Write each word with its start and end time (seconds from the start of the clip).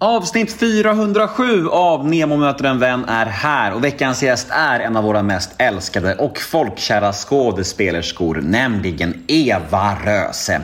Avsnitt 0.00 0.52
407 0.60 1.68
av 1.68 2.08
Nemo 2.08 2.36
möter 2.36 2.64
en 2.64 2.78
vän 2.78 3.04
är 3.08 3.26
här 3.26 3.74
och 3.74 3.84
veckans 3.84 4.22
gäst 4.22 4.46
är 4.50 4.80
en 4.80 4.96
av 4.96 5.04
våra 5.04 5.22
mest 5.22 5.50
älskade 5.58 6.14
och 6.14 6.38
folkkära 6.38 7.12
skådespelerskor, 7.12 8.40
nämligen 8.44 9.14
Eva 9.26 9.96
Röse. 10.04 10.60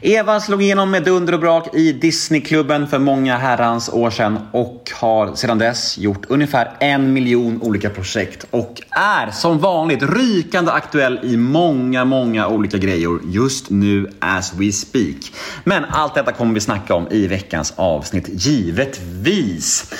Eva 0.00 0.40
slog 0.40 0.62
igenom 0.62 0.90
med 0.90 1.04
dunder 1.04 1.32
och 1.32 1.40
brak 1.40 1.74
i 1.74 1.92
Disneyklubben 1.92 2.88
för 2.88 2.98
många 2.98 3.36
herrans 3.36 3.88
år 3.88 4.10
sedan 4.10 4.38
och 4.52 4.90
har 4.94 5.34
sedan 5.34 5.58
dess 5.58 5.98
gjort 5.98 6.24
ungefär 6.28 6.70
en 6.80 7.12
miljon 7.12 7.62
olika 7.62 7.90
projekt 7.90 8.46
och 8.50 8.82
är 8.90 9.30
som 9.30 9.58
vanligt 9.58 10.02
rykande 10.02 10.72
aktuell 10.72 11.20
i 11.22 11.36
många, 11.36 12.04
många 12.04 12.48
olika 12.48 12.78
grejer 12.78 13.18
just 13.24 13.70
nu 13.70 14.10
as 14.18 14.54
we 14.54 14.72
speak. 14.72 15.32
Men 15.64 15.84
allt 15.84 16.14
detta 16.14 16.32
kommer 16.32 16.54
vi 16.54 16.60
snacka 16.60 16.94
om 16.94 17.08
i 17.10 17.26
veckans 17.26 17.72
avsnitt, 17.76 18.28
givetvis. 18.72 19.94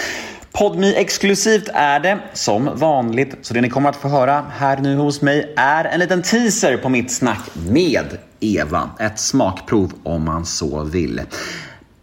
Podmi 0.52 0.94
exklusivt 0.94 1.68
är 1.74 2.00
det 2.00 2.18
som 2.32 2.70
vanligt, 2.74 3.36
så 3.42 3.54
det 3.54 3.60
ni 3.60 3.70
kommer 3.70 3.88
att 3.88 3.96
få 3.96 4.08
höra 4.08 4.44
här 4.50 4.76
nu 4.76 4.96
hos 4.96 5.22
mig 5.22 5.54
är 5.56 5.84
en 5.84 6.00
liten 6.00 6.22
teaser 6.22 6.76
på 6.76 6.88
mitt 6.88 7.12
snack 7.12 7.50
med 7.68 8.06
Eva. 8.40 8.90
Ett 8.98 9.18
smakprov 9.18 9.92
om 10.02 10.24
man 10.24 10.46
så 10.46 10.84
vill. 10.84 11.20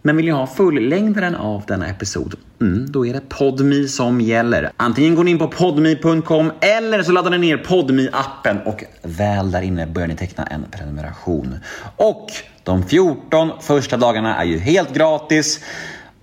Men 0.02 0.16
vill 0.16 0.26
ni 0.26 0.32
ha 0.32 0.46
fullängden 0.46 1.34
av 1.34 1.62
denna 1.66 1.88
episod? 1.88 2.34
Mm, 2.60 2.92
då 2.92 3.06
är 3.06 3.12
det 3.12 3.28
Podmi 3.28 3.88
som 3.88 4.20
gäller. 4.20 4.70
Antingen 4.76 5.14
går 5.14 5.24
ni 5.24 5.30
in 5.30 5.38
på 5.38 5.48
podmi.com 5.48 6.52
eller 6.60 7.02
så 7.02 7.12
laddar 7.12 7.30
ni 7.30 7.38
ner 7.38 7.56
podmi 7.56 8.08
appen 8.12 8.58
och 8.66 8.84
väl 9.02 9.50
där 9.50 9.62
inne 9.62 9.86
börjar 9.86 10.08
ni 10.08 10.16
teckna 10.16 10.44
en 10.44 10.64
prenumeration. 10.70 11.54
Och 11.96 12.26
de 12.62 12.82
14 12.82 13.50
första 13.60 13.96
dagarna 13.96 14.36
är 14.36 14.44
ju 14.44 14.58
helt 14.58 14.94
gratis. 14.94 15.60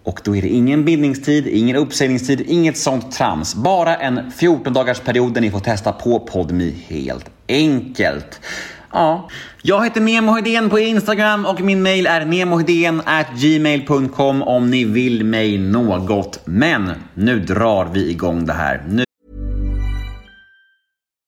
Och 0.07 0.21
då 0.23 0.35
är 0.35 0.41
det 0.41 0.47
ingen 0.47 0.85
bindningstid, 0.85 1.47
ingen 1.47 1.75
uppsägningstid, 1.75 2.41
inget 2.47 2.77
sånt 2.77 3.11
trams. 3.11 3.55
Bara 3.55 3.95
en 3.95 4.31
14 4.31 4.73
dagars 4.73 4.99
period 4.99 5.33
där 5.33 5.41
ni 5.41 5.51
får 5.51 5.59
testa 5.59 5.91
på 5.91 6.19
Podmi 6.19 6.75
helt 6.87 7.29
enkelt. 7.47 8.41
Ja, 8.91 9.29
jag 9.61 9.83
heter 9.83 10.01
Nemo 10.01 10.31
Hedén 10.31 10.69
på 10.69 10.79
Instagram 10.79 11.45
och 11.45 11.61
min 11.61 11.81
mail 11.81 12.07
är 12.07 13.35
gmail.com 13.35 14.43
om 14.43 14.69
ni 14.69 14.85
vill 14.85 15.23
mig 15.23 15.57
något. 15.57 16.39
Men 16.45 16.91
nu 17.13 17.39
drar 17.39 17.85
vi 17.85 18.11
igång 18.11 18.45
det 18.45 18.53
här. 18.53 18.85
Nu 18.87 19.03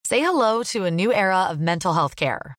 Say 0.07 0.19
hello 0.19 0.63
to 0.63 0.85
a 0.85 0.89
new 0.89 1.11
era 1.11 1.52
of 1.52 1.57
mental 1.57 1.94
health 1.94 2.16
care. 2.16 2.58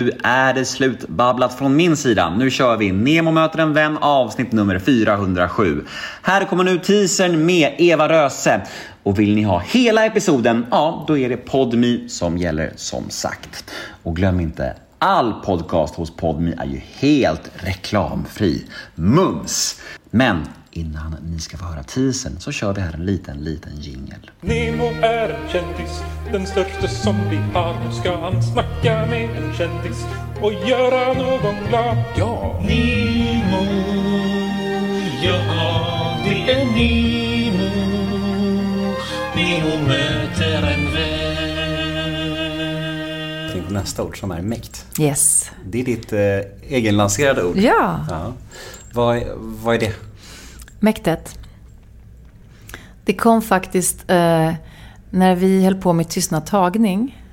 Nu 0.00 0.10
är 0.22 0.54
det 0.54 0.64
slutbabblat 0.64 1.58
från 1.58 1.76
min 1.76 1.96
sida. 1.96 2.30
Nu 2.30 2.50
kör 2.50 2.76
vi 2.76 2.92
Nemo 2.92 3.30
möter 3.30 3.58
en 3.58 3.72
vän 3.72 3.98
avsnitt 4.00 4.52
nummer 4.52 4.78
407. 4.78 5.84
Här 6.22 6.44
kommer 6.44 6.64
nu 6.64 6.78
teasern 6.78 7.46
med 7.46 7.74
Eva 7.78 8.08
Röse. 8.08 8.60
Och 9.02 9.18
vill 9.18 9.34
ni 9.34 9.42
ha 9.42 9.58
hela 9.58 10.06
episoden, 10.06 10.66
ja 10.70 11.04
då 11.08 11.18
är 11.18 11.28
det 11.28 11.36
Podmi 11.36 12.08
som 12.08 12.38
gäller 12.38 12.72
som 12.76 13.10
sagt. 13.10 13.70
Och 14.02 14.16
glöm 14.16 14.40
inte, 14.40 14.74
all 14.98 15.32
podcast 15.32 15.94
hos 15.94 16.16
Podmi 16.16 16.54
är 16.58 16.66
ju 16.66 16.80
helt 16.98 17.50
reklamfri. 17.54 18.66
Mums! 18.94 19.80
Men 20.10 20.46
innan 20.70 21.16
ni 21.32 21.38
ska 21.38 21.56
få 21.56 21.64
höra 21.64 21.82
teasern 21.82 22.40
så 22.40 22.52
kör 22.52 22.74
vi 22.74 22.80
här 22.80 22.92
en 22.94 23.04
liten, 23.06 23.36
liten 23.44 23.72
jingel. 23.80 24.30
Nemo 24.40 24.84
är 25.02 25.28
en 25.28 25.48
kändis, 25.52 26.00
den 26.32 26.46
största 26.46 26.88
som 26.88 27.16
vi 27.30 27.36
har. 27.36 27.74
Nu 27.86 27.92
ska 28.00 28.16
han 28.20 28.42
snacka 28.42 29.06
med 29.06 29.30
en 29.36 29.54
kändis 29.54 30.04
och 30.40 30.52
göra 30.52 31.12
någon 31.12 31.54
glad. 31.68 31.96
Ja! 32.16 32.60
Nemo, 32.62 33.64
ja 35.22 36.18
det 36.24 36.52
är 36.52 36.64
Nemo. 36.64 37.70
Nemo 39.36 39.86
möter 39.88 40.62
en 40.62 40.92
vän. 40.94 41.20
Tänk 43.52 43.66
på 43.66 43.72
nästa 43.72 44.02
ord 44.02 44.20
som 44.20 44.30
är 44.30 44.42
mäkt. 44.42 44.86
Yes. 45.00 45.50
Det 45.66 45.80
är 45.80 45.84
ditt 45.84 46.12
eh, 46.12 46.20
egenlanserade 46.76 47.44
ord. 47.44 47.56
Ja, 47.56 48.06
Ja. 48.10 48.32
Vad, 48.92 49.16
är- 49.16 49.32
vad 49.36 49.74
är 49.74 49.78
det? 49.78 49.92
Mäktet. 50.80 51.38
Det 53.04 53.14
kom 53.14 53.42
faktiskt 53.42 54.10
eh, 54.10 54.52
när 55.10 55.34
vi 55.34 55.64
höll 55.64 55.74
på 55.74 55.92
med 55.92 56.08
tystnad 56.08 56.46
tagning. 56.46 57.24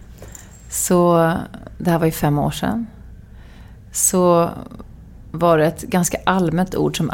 Så, 0.70 1.34
det 1.78 1.92
här 1.92 2.00
var 2.00 2.06
ju 2.06 2.12
fem 2.12 2.40
år 2.40 2.52
sedan. 2.52 2.88
Så 3.92 4.50
var 5.32 5.58
det 5.58 5.66
ett 5.66 5.82
ganska 5.82 6.18
allmänt 6.26 6.76
ord 6.76 6.98
som 6.98 7.10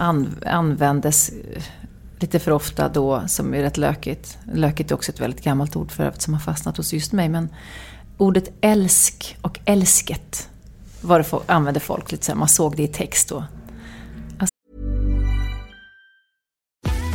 användes 0.46 1.32
lite 2.20 2.40
för 2.40 2.52
ofta 2.52 2.90
då, 2.90 3.24
som 3.28 3.54
är 3.54 3.62
rätt 3.62 3.78
lökigt. 3.78 4.38
Lökigt 4.54 4.92
är 4.92 4.96
också 4.96 5.12
ett 5.12 5.20
väldigt 5.20 5.44
gammalt 5.44 5.76
ord 5.76 5.92
för 5.92 6.04
övrigt 6.04 6.22
som 6.22 6.34
har 6.34 6.42
fastnat 6.42 6.78
hos 6.78 6.94
just 6.94 7.12
mig. 7.12 7.30
Men 7.30 7.50
ordet 8.18 8.52
älsk 8.62 9.38
och 9.42 9.60
älsket 9.66 10.50
var 11.02 11.20
det 11.20 11.54
använde 11.54 11.80
folk 11.80 12.12
lite 12.12 12.26
så 12.26 12.32
här, 12.32 12.40
man 12.40 12.48
såg 12.48 12.76
det 12.76 12.84
i 12.84 12.88
text 12.88 13.30
då. 13.30 13.44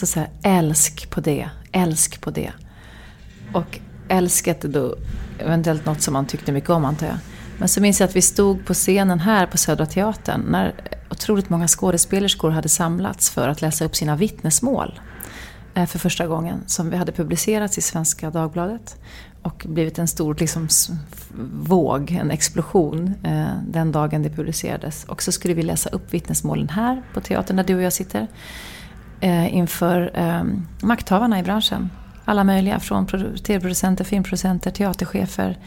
Så, 0.00 0.06
så 0.06 0.20
här, 0.20 0.28
älsk 0.42 1.10
på 1.10 1.20
det, 1.20 1.50
älsk 1.72 2.20
på 2.20 2.30
det. 2.30 2.52
Och 3.52 3.78
älsket 4.08 4.64
är 4.64 4.68
då 4.68 4.96
eventuellt 5.38 5.86
något 5.86 6.02
som 6.02 6.12
man 6.12 6.26
tyckte 6.26 6.52
mycket 6.52 6.70
om 6.70 6.84
antar 6.84 7.06
jag. 7.06 7.16
Men 7.58 7.68
så 7.68 7.80
minns 7.80 8.00
jag 8.00 8.08
att 8.08 8.16
vi 8.16 8.22
stod 8.22 8.66
på 8.66 8.74
scenen 8.74 9.20
här 9.20 9.46
på 9.46 9.58
Södra 9.58 9.86
Teatern 9.86 10.40
när 10.40 10.74
otroligt 11.10 11.50
många 11.50 11.68
skådespelerskor 11.68 12.50
hade 12.50 12.68
samlats 12.68 13.30
för 13.30 13.48
att 13.48 13.60
läsa 13.60 13.84
upp 13.84 13.96
sina 13.96 14.16
vittnesmål. 14.16 15.00
Eh, 15.74 15.86
för 15.86 15.98
första 15.98 16.26
gången 16.26 16.62
som 16.66 16.90
vi 16.90 16.96
hade 16.96 17.12
publicerats 17.12 17.78
i 17.78 17.80
Svenska 17.80 18.30
Dagbladet. 18.30 18.96
Och 19.42 19.66
blivit 19.68 19.98
en 19.98 20.08
stor 20.08 20.36
liksom, 20.40 20.68
våg, 21.52 22.10
en 22.10 22.30
explosion 22.30 23.14
eh, 23.24 23.46
den 23.68 23.92
dagen 23.92 24.22
det 24.22 24.30
publicerades. 24.30 25.04
Och 25.04 25.22
så 25.22 25.32
skulle 25.32 25.54
vi 25.54 25.62
läsa 25.62 25.88
upp 25.88 26.14
vittnesmålen 26.14 26.68
här 26.68 27.02
på 27.14 27.20
teatern 27.20 27.56
där 27.56 27.64
du 27.64 27.74
och 27.74 27.82
jag 27.82 27.92
sitter. 27.92 28.26
Eh, 29.20 29.54
inför 29.54 30.10
eh, 30.14 30.42
makthavarna 30.82 31.38
i 31.38 31.42
branschen. 31.42 31.90
Alla 32.24 32.44
möjliga, 32.44 32.80
från 32.80 33.06
tv-producenter, 33.44 34.04
filmproducenter, 34.04 34.70
teaterchefer. 34.70 35.58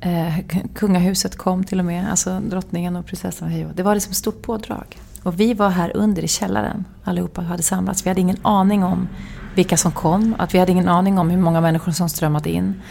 Eh, 0.00 0.38
kungahuset 0.74 1.36
kom 1.36 1.64
till 1.64 1.78
och 1.78 1.84
med, 1.84 2.10
alltså 2.10 2.40
drottningen 2.40 2.96
och 2.96 3.06
prinsessan. 3.06 3.48
hej 3.48 3.66
Det 3.74 3.82
var 3.82 3.94
liksom 3.94 4.10
ett 4.10 4.16
stort 4.16 4.42
pådrag. 4.42 4.98
Och 5.22 5.40
vi 5.40 5.54
var 5.54 5.70
här 5.70 5.96
under 5.96 6.24
i 6.24 6.28
källaren, 6.28 6.84
allihopa 7.04 7.42
hade 7.42 7.62
samlats. 7.62 8.06
Vi 8.06 8.08
hade 8.08 8.20
ingen 8.20 8.38
aning 8.42 8.84
om 8.84 9.08
vilka 9.54 9.76
som 9.76 9.92
kom, 9.92 10.34
att 10.38 10.54
vi 10.54 10.58
hade 10.58 10.72
ingen 10.72 10.88
aning 10.88 11.18
om 11.18 11.30
hur 11.30 11.38
många 11.38 11.60
människor 11.60 11.92
som 11.92 12.08
strömmade 12.08 12.50
in. 12.50 12.82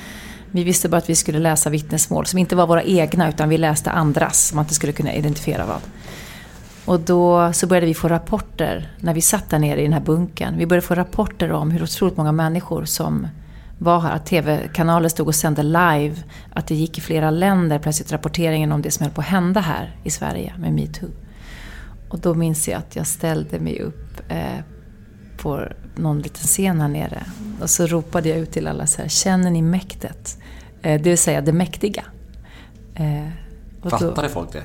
Vi 0.52 0.64
visste 0.64 0.90
bara 0.90 0.98
att 0.98 1.10
vi 1.10 1.16
skulle 1.16 1.40
läsa 1.40 1.70
vittnesmål 1.70 2.26
som 2.26 2.40
inte 2.40 2.56
var 2.56 2.68
våra 2.68 2.84
egna 2.84 3.30
utan 3.30 3.50
vi 3.50 3.58
läste 3.58 3.92
andras, 3.92 4.48
som 4.48 4.56
man 4.56 4.64
inte 4.64 4.74
skulle 4.74 4.94
kunna 4.94 5.14
identifiera 5.14 5.66
vad. 5.66 5.82
Och 6.86 7.00
då 7.00 7.54
så 7.54 7.68
började 7.68 7.86
vi 7.88 7.94
få 7.94 8.08
rapporter, 8.08 8.92
när 9.00 9.14
vi 9.14 9.22
satt 9.22 9.50
där 9.50 9.60
nere 9.60 9.80
i 9.80 9.84
den 9.84 9.94
här 9.94 10.00
bunkern. 10.02 10.58
Vi 10.58 10.66
började 10.66 10.88
få 10.88 10.96
rapporter 10.96 11.52
om 11.52 11.72
hur 11.72 11.84
otroligt 11.84 12.18
många 12.18 12.32
människor 12.32 12.86
som 12.86 13.28
var 13.80 14.00
här. 14.00 14.12
Att 14.16 14.26
TV-kanaler 14.26 15.10
stod 15.10 15.28
och 15.28 15.36
sände 15.36 15.64
live. 15.64 16.16
Att 16.54 16.68
det 16.68 16.76
gick 16.76 16.98
i 16.98 17.02
flera 17.02 17.32
länder 17.32 17.80
plötsligt 17.80 18.12
rapporteringen 18.12 18.72
om 18.72 18.82
det 18.82 18.92
som 18.92 19.04
höll 19.04 19.14
på 19.14 19.22
att 19.22 19.28
hända 19.28 19.60
här 19.62 19.96
i 20.04 20.10
Sverige 20.10 20.54
med 20.58 20.74
metoo. 20.74 21.10
Och 22.10 22.20
då 22.20 22.34
minns 22.34 22.68
jag 22.68 22.78
att 22.78 22.96
jag 22.96 23.08
ställde 23.08 23.60
mig 23.60 23.80
upp 23.82 24.22
eh, 24.30 24.60
på 25.38 25.64
någon 25.96 26.20
liten 26.22 26.44
scen 26.44 26.82
här 26.82 26.88
nere. 26.88 27.24
Och 27.62 27.70
så 27.70 27.88
ropade 27.88 28.30
jag 28.30 28.38
ut 28.38 28.52
till 28.52 28.68
alla 28.68 28.88
så 28.88 29.02
här, 29.02 29.10
känner 29.10 29.52
ni 29.52 29.62
mäktet? 29.62 30.38
Eh, 30.82 31.02
det 31.02 31.10
vill 31.10 31.18
säga 31.18 31.42
det 31.42 31.54
mäktiga. 31.54 32.04
Eh, 32.96 33.28
och 33.82 33.90
då- 33.92 33.98
Fattade 33.98 34.30
folk 34.30 34.52
det? 34.54 34.64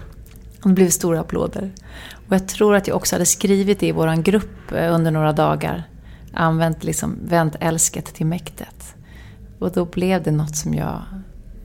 Och 0.62 0.68
det 0.68 0.74
blev 0.74 0.88
stora 0.88 1.20
applåder. 1.20 1.70
Och 2.12 2.34
jag 2.34 2.48
tror 2.48 2.76
att 2.76 2.88
jag 2.88 2.96
också 2.96 3.14
hade 3.14 3.26
skrivit 3.26 3.80
det 3.80 3.86
i 3.86 3.92
vår 3.92 4.22
grupp 4.22 4.72
eh, 4.72 4.94
under 4.94 5.10
några 5.10 5.32
dagar. 5.32 5.84
Använt 6.32 6.84
liksom, 6.84 7.18
vänt 7.24 7.56
älsket 7.60 8.04
till 8.04 8.26
mäktet. 8.26 8.94
Och 9.58 9.72
då 9.72 9.84
blev 9.84 10.22
det 10.22 10.30
något 10.30 10.56
som 10.56 10.74
jag... 10.74 11.02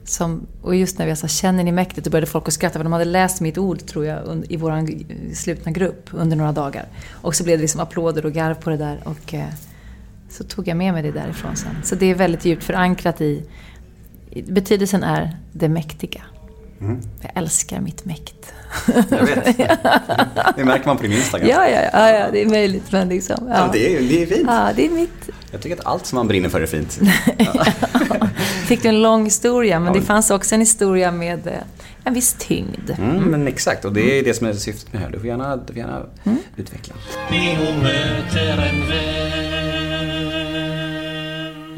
Som, 0.04 0.46
och 0.62 0.76
just 0.76 0.98
när 0.98 1.06
vi 1.06 1.16
sa 1.16 1.28
känner 1.28 1.64
ni 1.64 1.72
mäktet, 1.72 2.04
då 2.04 2.10
började 2.10 2.26
folk 2.26 2.48
att 2.48 2.54
skratta. 2.54 2.78
För 2.78 2.84
de 2.84 2.92
hade 2.92 3.04
läst 3.04 3.40
mitt 3.40 3.58
ord, 3.58 3.86
tror 3.86 4.06
jag, 4.06 4.44
i 4.48 4.56
vår 4.56 4.88
slutna 5.34 5.72
grupp 5.72 6.08
under 6.12 6.36
några 6.36 6.52
dagar. 6.52 6.88
Och 7.10 7.34
så 7.34 7.44
blev 7.44 7.58
det 7.58 7.62
liksom 7.62 7.80
applåder 7.80 8.26
och 8.26 8.32
garv 8.32 8.54
på 8.54 8.70
det 8.70 8.76
där. 8.76 9.00
Och 9.04 9.34
eh, 9.34 9.48
så 10.30 10.44
tog 10.44 10.68
jag 10.68 10.76
med 10.76 10.92
mig 10.92 11.02
det 11.02 11.12
därifrån 11.12 11.56
sen. 11.56 11.74
Så 11.84 11.94
det 11.94 12.06
är 12.06 12.14
väldigt 12.14 12.44
djupt 12.44 12.64
förankrat 12.64 13.20
i 13.20 13.46
betydelsen 14.46 15.02
är 15.02 15.36
det 15.52 15.68
mäktiga. 15.68 16.22
Jag 17.20 17.30
älskar 17.34 17.80
mitt 17.80 18.04
mäkt. 18.04 18.52
Jag 19.10 19.26
vet. 19.26 19.56
Det 20.56 20.64
märker 20.64 20.86
man 20.86 20.96
på 20.96 21.02
din 21.02 21.12
Instagram. 21.12 21.48
Ja, 21.48 21.68
ja, 21.68 21.80
ja, 21.92 22.10
ja, 22.10 22.26
det 22.32 22.42
är 22.42 22.46
möjligt. 22.46 22.92
Men 22.92 23.08
liksom, 23.08 23.48
ja. 23.48 23.54
Ja, 23.56 23.70
det, 23.72 23.96
är, 23.96 24.00
det 24.00 24.22
är 24.22 24.26
fint. 24.26 24.44
Ja, 24.46 24.70
det 24.76 24.86
är 24.86 24.90
mitt. 24.90 25.30
Jag 25.50 25.60
tycker 25.60 25.76
att 25.76 25.86
allt 25.86 26.06
som 26.06 26.16
man 26.16 26.28
brinner 26.28 26.48
för 26.48 26.60
är 26.60 26.66
fint. 26.66 27.00
Fick 28.66 28.82
du 28.82 28.88
en 28.88 29.02
lång 29.02 29.24
historia, 29.24 29.80
men 29.80 29.92
det 29.92 30.02
fanns 30.02 30.30
också 30.30 30.54
en 30.54 30.60
historia 30.60 31.10
med 31.10 31.46
eh, 31.46 31.52
en 32.04 32.14
viss 32.14 32.36
tyngd. 32.38 32.90
Mm, 32.98 33.16
men 33.16 33.48
exakt, 33.48 33.84
och 33.84 33.92
det 33.92 34.18
är 34.18 34.24
det 34.24 34.34
som 34.34 34.46
är 34.46 34.52
syftet 34.52 34.92
med 34.92 35.02
det 35.02 35.04
här. 35.04 35.12
Du 35.12 35.18
får 35.18 35.26
gärna, 35.26 35.56
du 35.56 35.72
får 35.72 35.76
gärna 35.76 36.02
utveckla. 36.56 36.94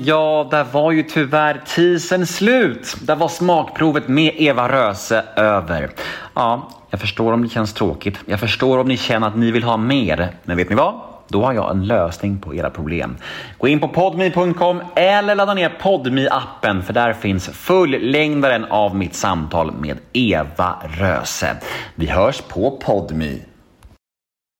Ja, 0.08 0.48
där 0.50 0.64
var 0.64 0.92
ju 0.92 1.02
tyvärr 1.02 1.60
teasern 1.66 2.26
slut. 2.26 2.96
Där 3.02 3.16
var 3.16 3.28
smakprovet 3.28 4.08
med 4.08 4.32
Eva 4.36 4.68
Röse 4.68 5.24
över. 5.36 5.90
Ja, 6.34 6.68
jag 6.90 7.00
förstår 7.00 7.32
om 7.32 7.42
det 7.42 7.48
känns 7.48 7.74
tråkigt. 7.74 8.18
Jag 8.26 8.40
förstår 8.40 8.78
om 8.78 8.88
ni 8.88 8.96
känner 8.96 9.26
att 9.26 9.36
ni 9.36 9.50
vill 9.50 9.62
ha 9.62 9.76
mer. 9.76 10.28
Men 10.44 10.56
vet 10.56 10.68
ni 10.70 10.76
vad? 10.76 10.94
Då 11.28 11.44
har 11.44 11.52
jag 11.52 11.70
en 11.70 11.86
lösning 11.86 12.38
på 12.38 12.54
era 12.54 12.70
problem. 12.70 13.16
Gå 13.58 13.68
in 13.68 13.80
på 13.80 13.88
podme.com 13.88 14.82
eller 14.94 15.34
ladda 15.34 15.54
ner 15.54 15.72
podmi 15.80 16.28
appen 16.30 16.82
för 16.82 16.92
där 16.92 17.12
finns 17.12 17.48
fullängdaren 17.48 18.64
av 18.64 18.96
mitt 18.96 19.14
samtal 19.14 19.72
med 19.72 19.98
Eva 20.12 20.76
Röse. 20.98 21.56
Vi 21.94 22.06
hörs 22.06 22.40
på 22.40 22.70
podme. 22.70 23.38